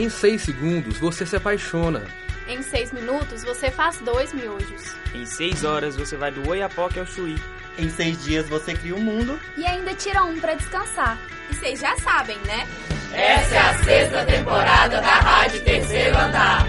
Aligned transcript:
Em 0.00 0.08
6 0.08 0.40
segundos 0.40 0.98
você 0.98 1.26
se 1.26 1.36
apaixona. 1.36 2.06
Em 2.48 2.62
6 2.62 2.90
minutos 2.92 3.44
você 3.44 3.70
faz 3.70 4.00
dois 4.00 4.32
miojos. 4.32 4.94
Em 5.14 5.26
6 5.26 5.62
horas 5.62 5.94
você 5.94 6.16
vai 6.16 6.32
do 6.32 6.48
Oiapoque 6.48 6.98
ao 6.98 7.04
Chuí. 7.04 7.36
Em 7.78 7.90
seis 7.90 8.24
dias 8.24 8.48
você 8.48 8.72
cria 8.72 8.94
um 8.94 9.02
mundo. 9.02 9.38
E 9.58 9.66
ainda 9.66 9.94
tira 9.94 10.24
um 10.24 10.40
para 10.40 10.54
descansar. 10.54 11.18
E 11.50 11.54
vocês 11.54 11.80
já 11.80 11.94
sabem, 11.98 12.38
né? 12.38 12.66
Essa 13.12 13.54
é 13.54 13.58
a 13.58 13.84
sexta 13.84 14.24
temporada 14.24 15.02
da 15.02 15.20
Rádio 15.20 15.62
Terceiro 15.66 16.16
Andar. 16.16 16.64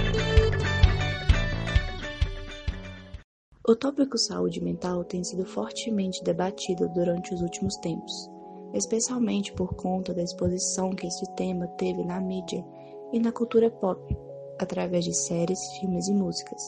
O 3.66 3.73
tópico 3.77 4.18
saúde 4.18 4.61
mental 4.61 5.05
tem 5.05 5.23
sido 5.23 5.45
fortemente 5.45 6.21
debatido 6.21 6.89
durante 6.89 7.34
os 7.34 7.39
últimos 7.39 7.77
tempos, 7.77 8.29
especialmente 8.73 9.54
por 9.54 9.73
conta 9.75 10.13
da 10.13 10.21
exposição 10.21 10.89
que 10.89 11.07
este 11.07 11.25
tema 11.38 11.66
teve 11.77 12.04
na 12.04 12.20
mídia 12.20 12.61
e 13.12 13.20
na 13.20 13.32
cultura 13.32 13.70
pop, 13.70 14.18
através 14.60 15.06
de 15.06 15.14
séries, 15.14 15.60
filmes 15.79 16.07
e 16.07 16.14
músicas. 16.14 16.61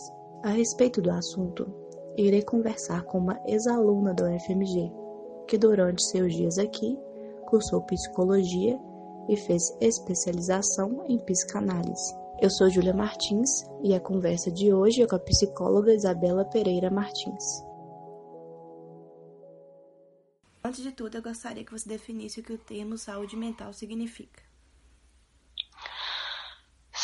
A 0.43 0.49
respeito 0.49 1.02
do 1.02 1.11
assunto, 1.11 1.66
irei 2.17 2.41
conversar 2.41 3.03
com 3.03 3.17
uma 3.17 3.39
ex-aluna 3.47 4.13
da 4.13 4.25
UFMG, 4.25 4.91
que 5.47 5.57
durante 5.57 6.03
seus 6.03 6.33
dias 6.33 6.57
aqui 6.57 6.97
cursou 7.47 7.81
psicologia 7.83 8.79
e 9.29 9.38
fez 9.38 9.75
especialização 9.79 11.05
em 11.07 11.17
psicanálise. 11.19 12.13
Eu 12.41 12.49
sou 12.49 12.69
Júlia 12.69 12.94
Martins 12.94 13.63
e 13.81 13.94
a 13.94 13.99
conversa 13.99 14.52
de 14.52 14.73
hoje 14.73 15.02
é 15.02 15.07
com 15.07 15.16
a 15.16 15.19
psicóloga 15.19 15.94
Isabela 15.94 16.44
Pereira 16.44 16.89
Martins. 16.89 17.63
Antes 20.61 20.83
de 20.83 20.91
tudo, 20.91 21.16
eu 21.17 21.21
gostaria 21.21 21.63
que 21.63 21.71
você 21.71 21.88
definisse 21.88 22.39
o 22.39 22.44
que 22.44 22.53
o 22.53 22.57
termo 22.57 22.97
saúde 22.97 23.38
mental 23.38 23.71
significa. 23.71 24.42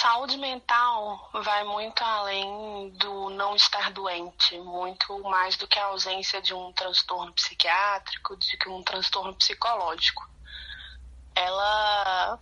Saúde 0.01 0.37
mental 0.37 1.29
vai 1.43 1.65
muito 1.65 2.01
além 2.01 2.89
do 2.91 3.29
não 3.31 3.53
estar 3.53 3.91
doente, 3.91 4.57
muito 4.59 5.19
mais 5.23 5.57
do 5.57 5.67
que 5.67 5.77
a 5.77 5.87
ausência 5.87 6.41
de 6.41 6.53
um 6.53 6.71
transtorno 6.71 7.33
psiquiátrico, 7.33 8.37
de 8.37 8.57
um 8.69 8.81
transtorno 8.81 9.35
psicológico. 9.35 10.25
Ela 11.35 12.39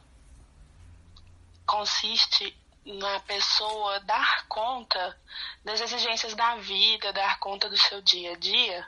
consiste 1.66 2.56
na 2.86 3.20
pessoa 3.22 4.02
dar 4.02 4.46
conta 4.48 5.20
das 5.66 5.82
exigências 5.82 6.36
da 6.36 6.58
vida, 6.58 7.12
dar 7.12 7.40
conta 7.40 7.68
do 7.68 7.78
seu 7.78 8.04
dia 8.04 8.34
a 8.34 8.38
dia, 8.38 8.88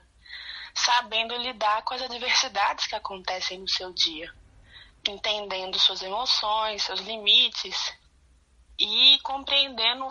sabendo 0.76 1.36
lidar 1.38 1.82
com 1.82 1.96
as 1.96 2.04
adversidades 2.04 2.86
que 2.86 2.94
acontecem 2.94 3.58
no 3.58 3.68
seu 3.68 3.92
dia, 3.92 4.32
entendendo 5.08 5.80
suas 5.80 6.04
emoções, 6.04 6.84
seus 6.84 7.00
limites 7.00 7.98
e 8.80 9.20
compreendendo 9.20 10.08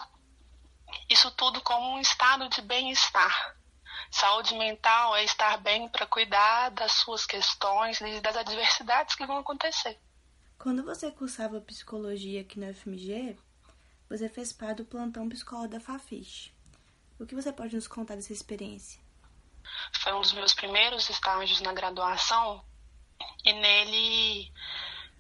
isso 1.08 1.30
tudo 1.33 1.61
como 1.62 1.94
um 1.94 2.00
estado 2.00 2.48
de 2.50 2.61
bem-estar. 2.62 3.56
Saúde 4.10 4.55
mental 4.55 5.16
é 5.16 5.25
estar 5.25 5.58
bem 5.58 5.88
para 5.88 6.06
cuidar 6.06 6.70
das 6.70 6.92
suas 6.92 7.27
questões 7.27 8.00
e 8.00 8.20
das 8.20 8.36
adversidades 8.36 9.14
que 9.14 9.27
vão 9.27 9.38
acontecer. 9.38 9.98
Quando 10.58 10.84
você 10.84 11.10
cursava 11.10 11.60
psicologia 11.60 12.41
aqui 12.41 12.58
no 12.58 12.72
FMG, 12.75 13.38
você 14.08 14.28
fez 14.28 14.52
parte 14.52 14.78
do 14.78 14.84
plantão 14.84 15.28
psicólogo 15.28 15.69
da 15.69 15.80
Fafiche. 15.80 16.53
O 17.19 17.27
que 17.27 17.34
você 17.34 17.53
pode 17.53 17.75
nos 17.75 17.88
contar 17.88 18.16
dessa 18.16 18.32
experiência? 18.32 19.00
Foi 19.92 20.12
um 20.14 20.20
dos 20.20 20.32
meus 20.32 20.55
primeiros 20.55 21.08
estágios 21.10 21.60
na 21.60 21.72
graduação 21.72 22.64
e 23.44 23.53
nele 23.53 24.53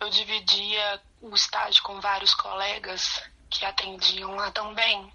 eu 0.00 0.08
dividia 0.08 1.02
o 1.20 1.34
estágio 1.34 1.82
com 1.82 2.00
vários 2.00 2.34
colegas 2.34 3.22
que 3.50 3.64
atendiam 3.64 4.34
lá 4.34 4.50
também. 4.50 5.12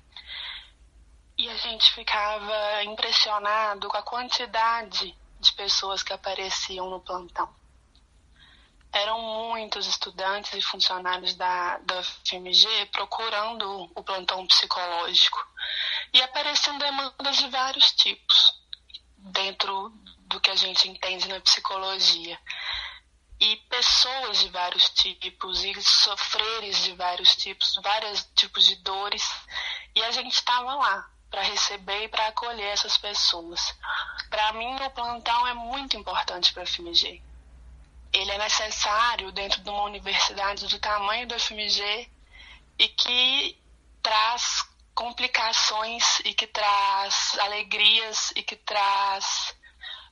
E 1.37 1.49
a 1.49 1.55
gente 1.57 1.91
ficava 1.93 2.83
impressionado 2.83 3.87
com 3.87 3.97
a 3.97 4.03
quantidade 4.03 5.17
de 5.39 5.53
pessoas 5.53 6.03
que 6.03 6.13
apareciam 6.13 6.89
no 6.89 6.99
plantão. 6.99 7.53
Eram 8.91 9.19
muitos 9.19 9.87
estudantes 9.87 10.53
e 10.53 10.61
funcionários 10.61 11.33
da, 11.33 11.79
da 11.79 12.03
FMG 12.03 12.85
procurando 12.91 13.91
o 13.95 14.03
plantão 14.03 14.45
psicológico 14.45 15.39
e 16.13 16.21
apareciam 16.21 16.77
demandas 16.77 17.37
de 17.37 17.49
vários 17.49 17.91
tipos, 17.93 18.61
dentro 19.17 19.89
do 20.27 20.39
que 20.39 20.51
a 20.51 20.55
gente 20.55 20.87
entende 20.87 21.27
na 21.27 21.39
psicologia 21.39 22.39
e 23.43 23.57
pessoas 23.67 24.39
de 24.39 24.47
vários 24.47 24.89
tipos 24.91 25.65
e 25.65 25.81
sofreres 25.81 26.81
de 26.81 26.93
vários 26.93 27.35
tipos, 27.35 27.75
vários 27.83 28.23
tipos 28.35 28.65
de 28.65 28.77
dores, 28.77 29.29
e 29.93 30.01
a 30.01 30.11
gente 30.11 30.33
estava 30.33 30.73
lá 30.75 31.11
para 31.29 31.41
receber 31.41 32.05
e 32.05 32.07
para 32.07 32.27
acolher 32.27 32.67
essas 32.67 32.97
pessoas. 32.97 33.75
Para 34.29 34.53
mim, 34.53 34.73
o 34.75 34.89
plantão 34.91 35.45
é 35.45 35.53
muito 35.53 35.97
importante 35.97 36.53
para 36.53 36.63
a 36.63 36.65
FMG. 36.65 37.21
Ele 38.13 38.31
é 38.31 38.37
necessário 38.37 39.29
dentro 39.33 39.61
de 39.61 39.69
uma 39.69 39.83
universidade 39.83 40.65
do 40.67 40.79
tamanho 40.79 41.27
da 41.27 41.37
FMG 41.37 42.09
e 42.79 42.87
que 42.87 43.61
traz 44.01 44.63
complicações 44.95 46.21
e 46.21 46.33
que 46.33 46.47
traz 46.47 47.37
alegrias 47.39 48.31
e 48.37 48.43
que 48.43 48.55
traz 48.55 49.53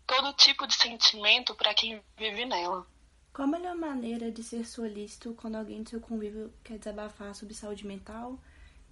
todo 0.05 0.33
tipo 0.33 0.67
de 0.67 0.73
sentimento 0.73 1.55
para 1.55 1.73
quem 1.73 2.03
vive 2.17 2.43
nela. 2.43 2.85
Qual 3.33 3.47
a 3.47 3.51
melhor 3.51 3.75
maneira 3.75 4.29
de 4.29 4.43
ser 4.43 4.65
solícito 4.65 5.33
quando 5.35 5.55
alguém 5.55 5.83
do 5.83 5.89
seu 5.89 6.01
convívio 6.01 6.53
quer 6.65 6.77
desabafar 6.77 7.33
sobre 7.33 7.53
saúde 7.53 7.87
mental, 7.87 8.37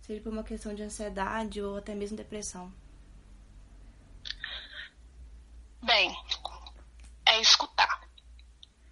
seja 0.02 0.22
por 0.22 0.32
uma 0.32 0.46
questão 0.46 0.74
de 0.74 0.82
ansiedade 0.82 1.62
ou 1.62 1.76
até 1.76 1.94
mesmo 1.94 2.16
depressão? 2.16 2.74
Bem, 5.84 6.16
é 7.26 7.42
escutar. 7.42 8.08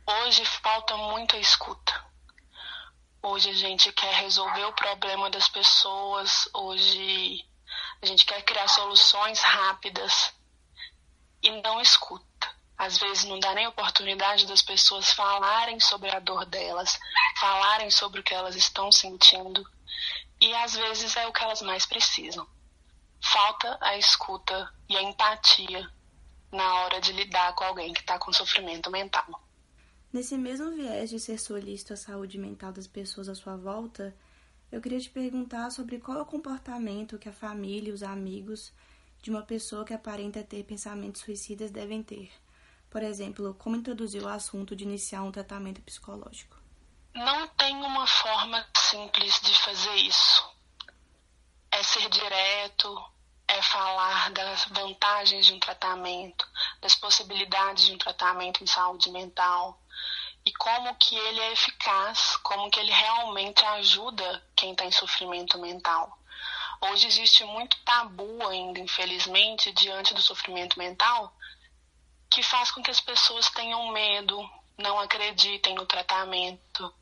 Hoje 0.06 0.44
falta 0.44 0.97
muito 0.97 1.38
a 1.38 1.40
escuta. 1.40 2.06
Hoje 3.24 3.50
a 3.50 3.53
gente 3.53 3.91
quer 3.94 4.14
resolver 4.16 4.66
o 4.66 4.74
problema 4.74 5.29
das 5.29 5.47
pessoas, 5.47 6.50
hoje 6.53 7.46
a 8.02 8.06
gente 8.06 8.25
quer 8.25 8.41
criar 8.44 8.68
soluções 8.68 9.40
rápidas 9.40 10.34
e 11.41 11.62
não 11.62 11.79
escuta 11.79 12.26
às 12.77 12.97
vezes 12.97 13.23
não 13.23 13.39
dá 13.39 13.53
nem 13.55 13.65
oportunidade 13.67 14.45
das 14.45 14.61
pessoas 14.61 15.11
falarem 15.11 15.79
sobre 15.79 16.09
a 16.11 16.19
dor 16.19 16.45
delas, 16.45 16.99
falarem 17.39 17.89
sobre 17.89 18.19
o 18.19 18.23
que 18.23 18.33
elas 18.33 18.55
estão 18.55 18.91
sentindo. 18.91 19.67
E 20.39 20.53
às 20.53 20.73
vezes 20.75 21.16
é 21.16 21.25
o 21.25 21.33
que 21.33 21.43
elas 21.43 21.61
mais 21.63 21.85
precisam. 21.85 22.47
Falta 23.19 23.77
a 23.81 23.97
escuta 23.97 24.71
e 24.87 24.95
a 24.95 25.01
empatia 25.01 25.89
na 26.51 26.75
hora 26.81 27.01
de 27.01 27.11
lidar 27.11 27.53
com 27.55 27.63
alguém 27.63 27.93
que 27.93 28.01
está 28.01 28.19
com 28.19 28.31
sofrimento 28.31 28.91
mental. 28.91 29.25
Nesse 30.13 30.37
mesmo 30.37 30.71
viés 30.71 31.09
de 31.09 31.19
ser 31.19 31.39
solícito 31.39 31.93
à 31.93 31.97
saúde 31.97 32.37
mental 32.37 32.71
das 32.71 32.87
pessoas 32.87 33.27
à 33.27 33.35
sua 33.35 33.57
volta, 33.57 34.16
eu 34.71 34.79
queria 34.79 34.99
te 34.99 35.09
perguntar 35.09 35.71
sobre 35.71 35.99
qual 35.99 36.19
é 36.19 36.21
o 36.21 36.25
comportamento 36.25 37.17
que 37.17 37.27
a 37.27 37.33
família 37.33 37.89
e 37.89 37.93
os 37.93 38.03
amigos 38.03 38.71
de 39.21 39.31
uma 39.31 39.41
pessoa 39.41 39.83
que 39.83 39.93
aparenta 39.93 40.43
ter 40.43 40.63
pensamentos 40.63 41.21
suicidas 41.21 41.71
devem 41.71 42.03
ter. 42.03 42.31
Por 42.97 43.03
exemplo, 43.03 43.53
como 43.59 43.75
introduzir 43.75 44.24
o 44.24 44.28
assunto 44.28 44.75
de 44.75 44.84
iniciar 44.84 45.22
um 45.22 45.31
tratamento 45.31 45.80
psicológico? 45.84 46.58
Não 47.13 47.47
tem 47.50 47.75
uma 47.75 48.08
forma 48.08 48.66
simples 48.75 49.40
de 49.40 49.53
fazer 49.53 49.96
isso. 49.97 50.50
É 51.69 51.84
ser 51.84 52.09
direto, 52.09 53.06
é 53.47 53.62
falar 53.62 54.31
das 54.31 54.66
vantagens 54.72 55.46
de 55.46 55.53
um 55.53 55.59
tratamento, 55.59 56.50
das 56.81 56.96
possibilidades 56.96 57.85
de 57.85 57.91
um 57.91 58.00
tratamento 58.00 58.63
em 58.63 58.68
saúde 58.68 59.12
mental 59.12 59.79
e 60.44 60.52
como 60.53 60.96
que 60.96 61.16
ele 61.16 61.40
é 61.40 61.52
eficaz, 61.52 62.35
como 62.38 62.68
que 62.72 62.79
ele 62.79 62.91
realmente 62.91 63.64
ajuda 63.64 64.43
quem 64.55 64.72
está 64.72 64.85
em 64.85 64.91
sofrimento 64.91 65.59
mental. 65.59 66.17
Hoje 66.82 67.05
existe 67.05 67.43
muito 67.43 67.78
tabu 67.85 68.47
ainda, 68.47 68.79
infelizmente, 68.79 69.72
diante 69.72 70.16
do 70.16 70.22
sofrimento 70.23 70.79
mental, 70.79 71.32
que 72.29 72.44
faz 72.44 72.72
com 72.72 72.82
que 72.82 72.91
as 72.91 73.00
pessoas 73.00 73.50
tenham 73.50 73.91
medo, 73.91 74.38
não 74.78 75.00
acreditem 75.00 75.74
no 75.76 75.85
tratamento, 75.85 76.94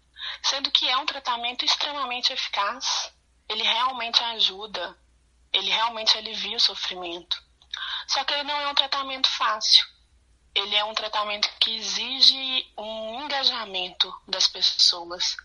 sendo 0.43 0.71
que 0.71 0.87
é 0.87 0.97
um 0.97 1.05
tratamento 1.05 1.65
extremamente 1.65 2.31
eficaz. 2.31 3.13
Ele 3.47 3.63
realmente 3.63 4.23
ajuda, 4.23 4.97
ele 5.53 5.69
realmente 5.69 6.17
alivia 6.17 6.57
o 6.57 6.59
sofrimento. 6.59 7.43
Só 8.07 8.23
que 8.23 8.33
ele 8.33 8.43
não 8.43 8.59
é 8.59 8.67
um 8.67 8.75
tratamento 8.75 9.29
fácil. 9.29 9.85
Ele 10.53 10.75
é 10.75 10.83
um 10.85 10.93
tratamento 10.93 11.49
que 11.59 11.75
exige 11.75 12.71
um 12.77 13.21
engajamento 13.23 14.13
das 14.27 14.47
pessoas. 14.47 15.35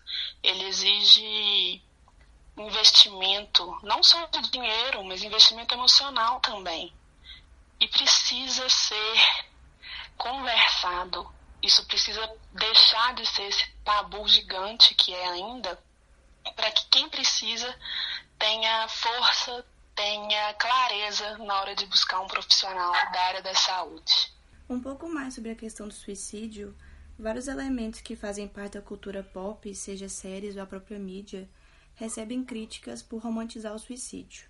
Ele 0.41 0.63
exige 0.65 1.83
investimento, 2.57 3.77
não 3.83 4.01
só 4.03 4.25
de 4.27 4.41
dinheiro, 4.49 5.03
mas 5.03 5.23
investimento 5.23 5.73
emocional 5.73 6.39
também. 6.39 6.93
E 7.79 7.87
precisa 7.87 8.69
ser 8.69 9.50
conversado. 10.21 11.27
Isso 11.63 11.85
precisa 11.87 12.21
deixar 12.53 13.13
de 13.15 13.25
ser 13.25 13.43
esse 13.43 13.71
tabu 13.83 14.27
gigante 14.27 14.93
que 14.95 15.13
é 15.13 15.27
ainda 15.29 15.77
para 16.55 16.71
que 16.71 16.87
quem 16.89 17.09
precisa 17.09 17.75
tenha 18.37 18.87
força, 18.87 19.65
tenha 19.95 20.53
clareza 20.55 21.37
na 21.39 21.59
hora 21.59 21.75
de 21.75 21.85
buscar 21.87 22.19
um 22.21 22.27
profissional 22.27 22.91
da 22.91 23.21
área 23.21 23.41
da 23.41 23.53
saúde. 23.53 24.33
Um 24.69 24.79
pouco 24.79 25.07
mais 25.09 25.35
sobre 25.35 25.51
a 25.51 25.55
questão 25.55 25.87
do 25.87 25.93
suicídio, 25.93 26.75
vários 27.17 27.47
elementos 27.47 28.01
que 28.01 28.15
fazem 28.15 28.47
parte 28.47 28.73
da 28.73 28.81
cultura 28.81 29.23
pop, 29.23 29.73
seja 29.75 30.07
séries 30.09 30.55
ou 30.55 30.63
a 30.63 30.65
própria 30.65 30.97
mídia, 30.97 31.49
recebem 31.95 32.43
críticas 32.43 33.03
por 33.03 33.21
romantizar 33.21 33.73
o 33.73 33.79
suicídio. 33.79 34.49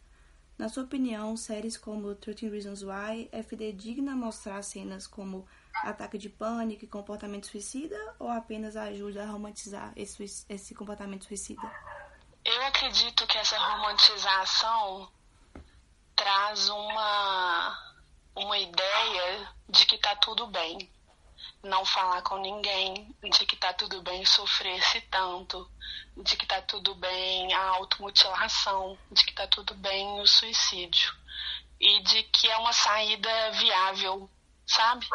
Na 0.57 0.69
sua 0.69 0.83
opinião, 0.83 1.35
séries 1.35 1.75
como 1.75 2.13
13 2.13 2.49
Reasons 2.49 2.83
Why 2.83 3.27
é 3.31 3.41
fidedigna 3.41 4.15
mostrar 4.15 4.61
cenas 4.61 5.07
como 5.07 5.47
ataque 5.83 6.17
de 6.17 6.29
pânico 6.29 6.85
e 6.85 6.87
comportamento 6.87 7.47
suicida 7.47 7.97
ou 8.19 8.29
apenas 8.29 8.75
ajuda 8.75 9.23
a 9.23 9.31
romantizar 9.31 9.91
esse, 9.95 10.23
esse 10.49 10.75
comportamento 10.75 11.25
suicida? 11.25 11.61
Eu 12.43 12.65
acredito 12.65 13.27
que 13.27 13.37
essa 13.37 13.57
romantização 13.57 15.11
traz 16.15 16.69
uma, 16.69 17.95
uma 18.35 18.57
ideia 18.57 19.49
de 19.69 19.85
que 19.85 19.97
tá 19.97 20.15
tudo 20.15 20.47
bem. 20.47 20.89
Não 21.63 21.85
falar 21.85 22.21
com 22.23 22.37
ninguém, 22.37 23.15
de 23.21 23.45
que 23.45 23.55
tá 23.55 23.73
tudo 23.73 24.01
bem 24.01 24.25
sofrer-se 24.25 25.01
tanto, 25.01 25.69
de 26.17 26.35
que 26.35 26.45
tá 26.45 26.61
tudo 26.61 26.95
bem 26.95 27.53
a 27.53 27.69
automutilação, 27.69 28.97
de 29.11 29.25
que 29.25 29.33
tá 29.33 29.47
tudo 29.47 29.75
bem 29.75 30.19
o 30.19 30.27
suicídio. 30.27 31.13
E 31.79 32.01
de 32.03 32.23
que 32.23 32.47
é 32.49 32.57
uma 32.57 32.73
saída 32.73 33.51
viável, 33.51 34.29
sabe? 34.67 35.07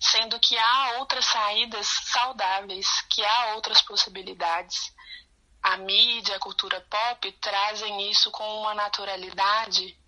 Sendo 0.00 0.38
que 0.38 0.56
há 0.56 0.98
outras 0.98 1.24
saídas 1.24 1.86
saudáveis, 1.86 2.86
que 3.10 3.24
há 3.24 3.54
outras 3.54 3.82
possibilidades. 3.82 4.94
A 5.62 5.76
mídia, 5.76 6.36
a 6.36 6.40
cultura 6.40 6.80
pop 6.88 7.32
trazem 7.32 8.10
isso 8.10 8.30
com 8.30 8.60
uma 8.60 8.74
naturalidade 8.74 9.98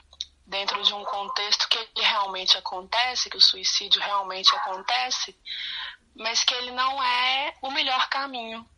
dentro 0.47 0.83
de 0.83 0.93
um 0.93 1.05
contexto 1.05 1.69
que 1.69 1.79
ele 1.79 2.07
realmente 2.07 2.57
acontece, 2.57 3.31
que 3.31 3.37
o 3.37 3.41
suicídio 3.41 4.01
realmente 4.01 4.55
acontece, 4.55 5.37
mas 6.15 6.43
que 6.43 6.55
ele 6.55 6.73
não 6.73 7.03
é 7.03 7.55
o 7.63 7.71
melhor 7.71 8.09
caminho. 8.09 8.69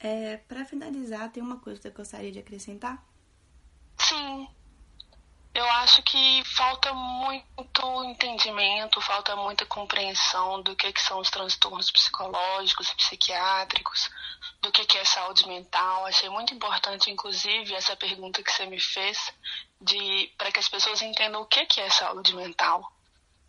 É, 0.00 0.36
para 0.36 0.64
finalizar, 0.64 1.30
tem 1.30 1.42
uma 1.42 1.58
coisa 1.58 1.80
que 1.80 1.88
eu 1.88 1.92
gostaria 1.92 2.32
de 2.32 2.38
acrescentar? 2.38 3.02
Sim. 3.98 4.48
Eu 5.58 5.68
acho 5.72 6.04
que 6.04 6.44
falta 6.44 6.94
muito 6.94 8.04
entendimento, 8.04 9.00
falta 9.00 9.34
muita 9.34 9.66
compreensão 9.66 10.62
do 10.62 10.76
que, 10.76 10.92
que 10.92 11.02
são 11.02 11.18
os 11.18 11.30
transtornos 11.30 11.90
psicológicos, 11.90 12.94
psiquiátricos, 12.94 14.08
do 14.62 14.70
que, 14.70 14.86
que 14.86 14.96
é 14.96 15.04
saúde 15.04 15.48
mental. 15.48 16.06
Achei 16.06 16.28
muito 16.28 16.54
importante, 16.54 17.10
inclusive, 17.10 17.74
essa 17.74 17.96
pergunta 17.96 18.40
que 18.40 18.52
você 18.52 18.66
me 18.66 18.78
fez, 18.78 19.32
de 19.80 20.32
para 20.38 20.52
que 20.52 20.60
as 20.60 20.68
pessoas 20.68 21.02
entendam 21.02 21.42
o 21.42 21.46
que, 21.46 21.66
que 21.66 21.80
é 21.80 21.90
saúde 21.90 22.36
mental. 22.36 22.92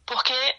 Porque 0.04 0.58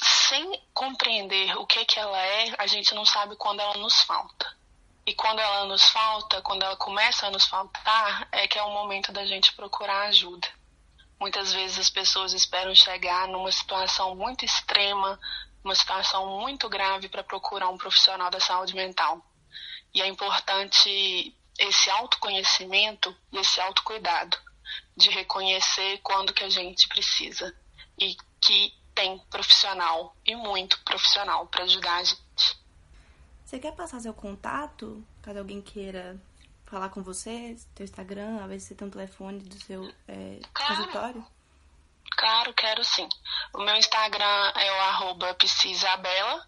sem 0.00 0.62
compreender 0.72 1.58
o 1.58 1.66
que, 1.66 1.84
que 1.84 1.98
ela 1.98 2.16
é, 2.16 2.54
a 2.58 2.68
gente 2.68 2.94
não 2.94 3.04
sabe 3.04 3.34
quando 3.34 3.58
ela 3.58 3.76
nos 3.78 4.02
falta. 4.02 4.56
E 5.04 5.12
quando 5.16 5.40
ela 5.40 5.64
nos 5.64 5.82
falta, 5.88 6.40
quando 6.42 6.62
ela 6.62 6.76
começa 6.76 7.26
a 7.26 7.30
nos 7.32 7.44
faltar, 7.46 8.28
é 8.30 8.46
que 8.46 8.56
é 8.56 8.62
o 8.62 8.70
momento 8.70 9.10
da 9.10 9.26
gente 9.26 9.52
procurar 9.52 10.02
ajuda. 10.06 10.46
Muitas 11.18 11.52
vezes 11.52 11.78
as 11.78 11.90
pessoas 11.90 12.32
esperam 12.32 12.74
chegar 12.74 13.26
numa 13.28 13.50
situação 13.50 14.14
muito 14.14 14.44
extrema, 14.44 15.18
uma 15.64 15.74
situação 15.74 16.40
muito 16.40 16.68
grave 16.68 17.08
para 17.08 17.24
procurar 17.24 17.68
um 17.68 17.78
profissional 17.78 18.30
da 18.30 18.38
saúde 18.38 18.74
mental. 18.74 19.24
E 19.94 20.02
é 20.02 20.06
importante 20.06 21.34
esse 21.58 21.90
autoconhecimento 21.90 23.16
e 23.32 23.38
esse 23.38 23.60
autocuidado 23.60 24.36
de 24.96 25.10
reconhecer 25.10 25.98
quando 26.02 26.32
que 26.32 26.44
a 26.44 26.50
gente 26.50 26.86
precisa 26.88 27.54
e 27.98 28.14
que 28.40 28.74
tem 28.94 29.18
profissional 29.30 30.14
e 30.24 30.34
muito 30.34 30.78
profissional 30.84 31.46
para 31.46 31.64
ajudar 31.64 31.96
a 31.96 32.04
gente. 32.04 32.66
Você 33.44 33.58
quer 33.58 33.72
passar 33.72 34.00
seu 34.00 34.12
contato, 34.12 35.06
caso 35.22 35.38
alguém 35.38 35.62
queira 35.62 36.20
falar 36.66 36.88
com 36.90 37.02
você, 37.02 37.56
seu 37.74 37.84
Instagram, 37.84 38.42
a 38.42 38.46
ver 38.46 38.60
se 38.60 38.68
você 38.68 38.74
tem 38.74 38.88
um 38.88 38.90
telefone 38.90 39.38
do 39.40 39.54
seu 39.62 39.90
é, 40.08 40.40
claro. 40.52 40.76
consultório? 40.76 41.26
Claro, 42.16 42.54
quero 42.54 42.84
sim. 42.84 43.08
O 43.54 43.62
meu 43.62 43.76
Instagram 43.76 44.52
é 44.56 44.72
o 44.72 44.80
arroba 44.82 45.34
psisabela 45.34 46.46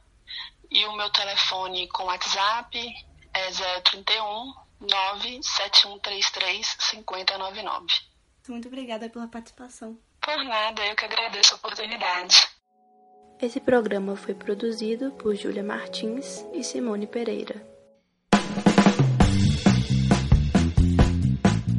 e 0.70 0.84
o 0.86 0.96
meu 0.96 1.10
telefone 1.10 1.88
com 1.88 2.04
WhatsApp 2.04 2.94
é 3.32 3.80
031 3.82 4.54
97133 4.80 6.76
5099. 6.78 7.86
Muito 8.48 8.68
obrigada 8.68 9.10
pela 9.10 9.28
participação. 9.28 9.98
Por 10.20 10.44
nada, 10.44 10.84
eu 10.86 10.96
que 10.96 11.04
agradeço 11.04 11.54
a 11.54 11.56
oportunidade. 11.56 12.48
Esse 13.40 13.60
programa 13.60 14.16
foi 14.16 14.34
produzido 14.34 15.12
por 15.12 15.34
Júlia 15.34 15.62
Martins 15.62 16.44
e 16.52 16.64
Simone 16.64 17.06
Pereira. 17.06 17.77